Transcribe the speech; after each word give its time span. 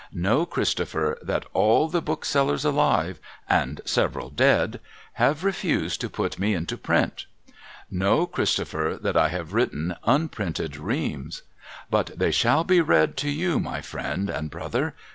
Know, 0.11 0.47
Christopher, 0.47 1.19
that 1.21 1.45
all 1.53 1.87
the 1.87 2.01
Booksellers 2.01 2.65
alive— 2.65 3.19
and 3.47 3.79
320 3.85 3.91
SOMEBODY'S 3.91 3.93
LUGGAGE 3.93 3.93
several 3.93 4.29
dead— 4.71 4.79
have 5.21 5.43
refused 5.43 6.01
to 6.01 6.09
put 6.09 6.39
me 6.39 6.55
into 6.55 6.75
print. 6.75 7.27
Know, 7.91 8.25
Christo 8.25 8.63
pher, 8.65 8.99
that 8.99 9.15
I 9.15 9.27
have 9.29 9.53
written 9.53 9.95
unprinted 10.03 10.75
Reams. 10.77 11.43
But 11.91 12.17
they 12.17 12.31
shall 12.31 12.63
be 12.63 12.81
read 12.81 13.15
to 13.17 13.29
you, 13.29 13.59
my 13.59 13.81
friend 13.81 14.27
and 14.31 14.49
brother. 14.49 14.95